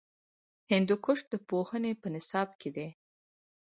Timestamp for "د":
1.31-1.33